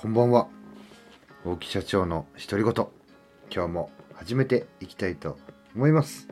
[0.00, 0.46] こんばんは。
[1.44, 2.86] 大木社長の独り言。
[3.52, 5.36] 今日も始めていきたいと
[5.74, 6.28] 思います。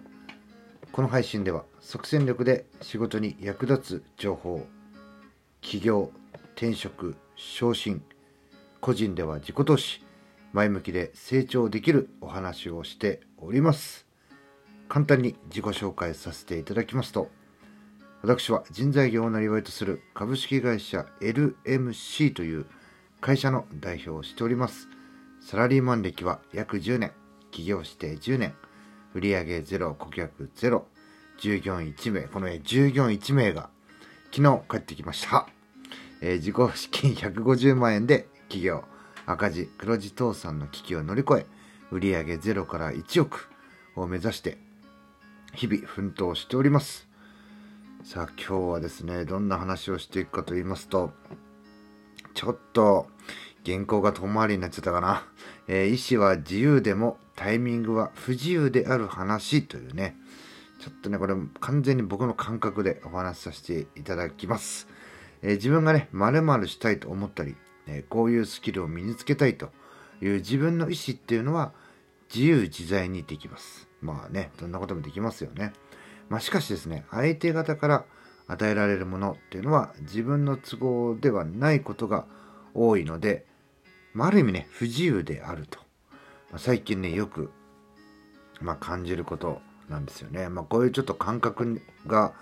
[0.93, 4.65] この配信では即戦力で仕事に役立つ情報
[5.63, 6.13] 起業
[6.55, 8.05] 転職昇進
[8.81, 10.05] 個人では自己投資
[10.53, 14.07] 前向きで成長できるお話をしております。
[14.89, 17.33] 簡単に自己紹介させていただきますと
[18.23, 22.67] 私は人材業をなりわいとする株式会社 LMC という
[23.21, 24.89] 会社の代表をしております。
[25.41, 27.13] サラリーマン歴は約10年、
[27.51, 28.55] 起業して10年、
[29.15, 30.87] 売上ゼロ、顧客ゼロ、
[31.39, 33.71] 従業員1名、この従業員1名が
[34.33, 35.49] 昨日帰ってきました。
[36.21, 38.85] えー、自己資金150万円で起業、
[39.27, 41.47] 赤字、黒字倒産の危機を乗り越え、
[41.91, 43.49] 売上ゼロから1億
[43.95, 44.59] を目指して
[45.55, 47.09] 日々奮闘しております。
[48.05, 51.13] さあ今日はですね、どんな話をしていくかと言いますと、
[52.37, 53.09] ちょっと
[53.65, 55.27] 原稿が遠回りになっちゃったかな。
[55.67, 60.17] えー、意思は自由でもタイミングは不自由である話というね、
[60.79, 64.87] ちょっとね、これ完全に僕の感覚でお話しさせていただきます。
[65.43, 67.57] えー、自分がね、〇〇したいと思ったり、
[67.87, 69.71] えー、こういうスキルを身につけたいと
[70.21, 71.73] いう自分の意思っていうのは
[72.33, 73.89] 自由自在にできます。
[74.03, 75.73] まあね、どんなこともできますよね。
[76.29, 78.05] まあしかしですね、相手方から
[78.49, 82.27] 与えられるものっていうのは自分の都合ではないことが
[82.75, 83.45] 多いので、
[84.15, 85.79] まあ、ある意味ね不自由であると、
[86.51, 87.51] まあ、最近ねよく、
[88.61, 90.49] まあ、感じることなんですよね。
[90.49, 92.33] まあ、こういうちょっと感覚が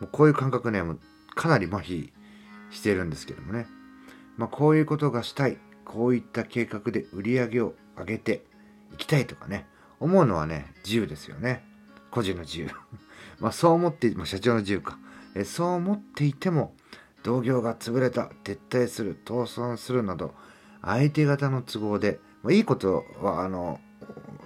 [0.00, 1.00] もうこういう感覚ねもう
[1.34, 2.10] かなり麻痺
[2.70, 3.66] してるんですけどもね、
[4.36, 5.58] まあ、こういうことがしたい。
[5.84, 8.44] こういった計画で売り上げを上げて
[8.94, 9.66] いきたいとかね。
[10.00, 11.64] 思うのはね自由ですよね。
[12.10, 12.70] 個人の自由。
[13.40, 14.98] まあそう思って、まあ、社長の自由か。
[15.34, 16.74] えそう思っていても
[17.22, 20.34] 同業が潰れた撤退する倒産するなど
[20.82, 23.80] 相手方の都合で、ま、いいことはあの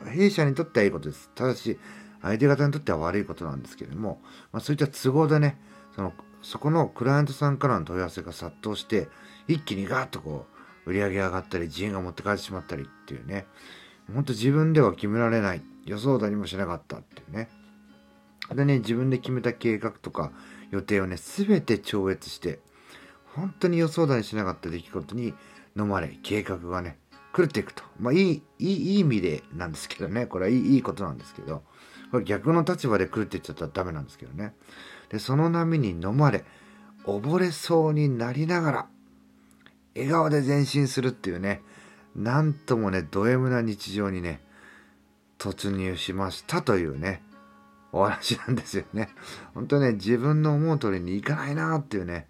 [0.07, 1.31] 弊社にとってはいいことです。
[1.35, 1.79] ただし
[2.23, 4.21] 相手方にとっては悪いことなんですけれども、
[4.53, 5.59] まあ、そういった都合でね
[5.95, 9.09] そのそこのクライアントさんからの問い合わせが殺到して
[9.49, 10.47] 一気にガーッとこ
[10.87, 13.47] う売り上げ上がったり人員が持って帰ってしまったりっていうね
[14.13, 17.49] ほんと自分では決められない予想だにもしなかったっていうね。
[18.55, 20.31] でね自分で決めた計画とか
[20.71, 22.61] 予定をね、全て超越して、
[23.35, 25.35] 本当に予想だにしなかった出来事に
[25.77, 26.99] 飲まれ、計画がね、
[27.37, 27.83] 狂っていくと。
[28.01, 30.27] まあ、いい、いい、いい意味でなんですけどね。
[30.27, 31.63] これはいいいいことなんですけど、
[32.11, 34.55] これ逆の立場で狂っていっちゃったらダメなんですけどね。
[35.11, 36.45] で、その波に飲まれ、
[37.05, 38.87] 溺れそうになりながら、
[39.95, 41.63] 笑顔で前進するっていうね、
[42.15, 44.41] なんともね、ド M な日常にね、
[45.39, 47.23] 突入しましたというね、
[47.99, 49.09] お話なんですよね。
[49.55, 52.29] 本当ね、自分の思う通りにいかないなっていうね、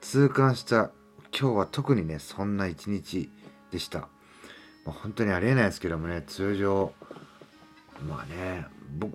[0.00, 0.90] 痛感した
[1.38, 3.30] 今日は特にね、そんな一日
[3.70, 4.00] でした。
[4.00, 4.06] ま
[4.88, 6.92] あ、本当にありえないですけどもね、通常、
[8.08, 8.66] まあね、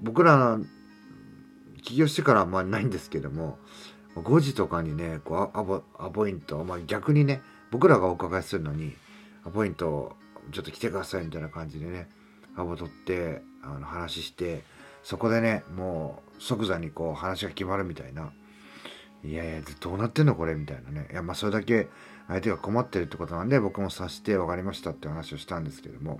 [0.01, 0.59] 僕ら
[1.81, 3.57] 起業してからはまあないんですけども、
[4.15, 7.41] 5時とかにね、こうアポアポイント、まあ、逆にね、
[7.71, 8.95] 僕らがお伺いするのに、
[9.45, 10.15] アポイント
[10.51, 12.09] ちょっと来てくださいみたいな感じでね、
[12.55, 14.63] アポ取って、あの話して、
[15.03, 18.31] そこでねもう即座にこう話が決まるみたいな。
[19.23, 21.07] いやいやどうなってんのこれみたいなね。
[21.11, 21.87] いやまあそれだけ
[22.27, 26.19] 相手が困ってるってことなんで僕も察して分かりましたって話をしたんですけども。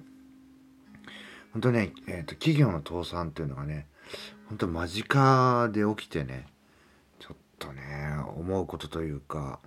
[1.54, 3.88] 本当ね、えーと、企業の倒産っていうのがね
[4.48, 6.46] 本当間近で起きてね
[7.20, 7.84] ちょっとね
[8.38, 9.60] 思うことというか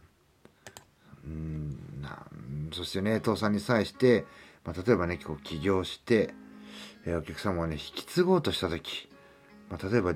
[1.26, 2.26] うんな
[2.72, 4.24] そしてね倒産に際して、
[4.64, 6.34] まあ、例えばねこう起業して
[7.06, 9.08] えお客様をね、引き継ごうとした時、
[9.70, 10.14] まあ、例えば、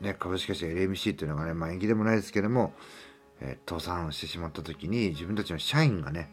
[0.00, 2.74] ね、株式会社 LMC っていうのがね、まあ、縁起でもないですけども、
[3.40, 6.32] えー、倒産してしまった時に、自分たちの社員がね、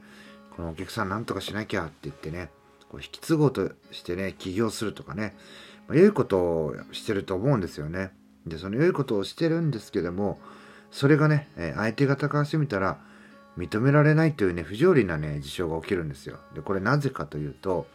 [0.55, 2.49] このお客さんなんとかしなきゃって言ってね、
[2.89, 5.35] こう引き継ごうとしてね、起業するとかね、
[5.87, 8.11] まあ、良いことをしてると思うんですよね。
[8.45, 10.39] で、その良いことをしてるんですけども、
[10.91, 12.99] それがね、え相手方からしてみたら、
[13.57, 16.37] 認められないというね、不条理なね、事象が起きるんですよ。
[16.55, 17.87] で、これなぜかというと、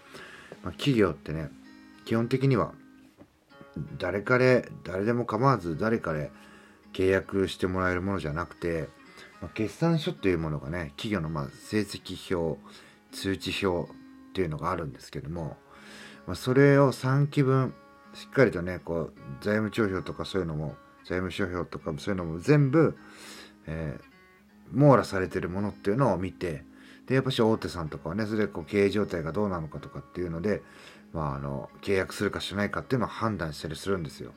[0.63, 1.51] まあ、企業ってね、
[2.07, 2.73] 基本的には
[3.99, 6.31] 誰彼誰でも構わず誰かで
[6.95, 8.89] 契約してもらえるものじゃなくて、
[9.43, 12.59] まあ、決算書っていうものがね企業のま成績表
[13.13, 13.95] 通知表っ
[14.33, 15.57] ていうのがあるんですけども、
[16.27, 17.75] まあ、それを3期分
[18.15, 19.13] しっかりとねこう
[19.43, 22.97] 財務帳表とかそういうのも財務諸表とかそういうのも全部、
[23.67, 26.65] えー、網羅されてるものっていうのを見て
[27.07, 30.63] でやっぱし大手さんとかはねそれでこう経営状態がどうなのかとかっていうので
[31.17, 34.33] まあ、あの契約するかしないかっていうのを判断したりするんですよ。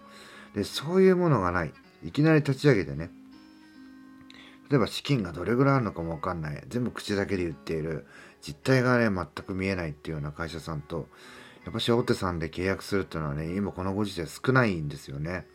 [0.55, 1.73] でそういうものがない。
[2.05, 3.11] いきなり立ち上げてね。
[4.69, 6.63] 例えば資金がどれぐらいあるのかもわかんない。
[6.69, 8.07] 全部口だけで言っている。
[8.41, 11.09] 実態がね全く見えないっていうような会社さんと
[11.65, 15.45] やっぱし大手さんで契約するっていうのはね今このご時世少ないんですよね。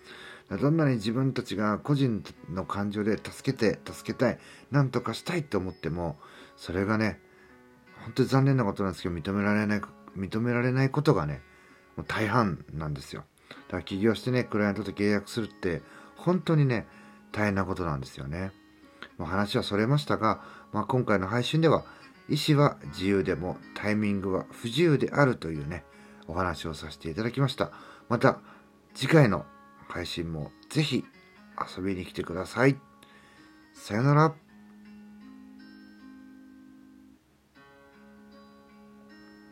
[0.60, 4.38] どんなに自分たちが個人の感情で助けて助けたい
[4.70, 6.18] 何とかしたいと思っても
[6.56, 7.20] それがね
[8.04, 9.80] 本当に残念なことなんですけど認められない
[10.16, 11.42] 認められないことがね
[11.96, 13.24] もう大半なんですよ。
[13.48, 15.82] だから起業してねクライアントと契約するって
[16.16, 16.86] 本当にね
[17.32, 18.52] 大変なことなんですよね。
[19.18, 20.42] まあ、話はそれましたが、
[20.72, 21.84] まあ、今回の配信では
[22.28, 25.84] 意思は自由でもタイミングは不自由であるというね
[26.26, 27.72] お話をさせていただきました。
[28.08, 28.40] また
[28.94, 29.44] 次回の
[29.88, 31.04] 配信もぜひ
[31.76, 32.76] 遊びに来てください。
[33.72, 34.43] さよなら。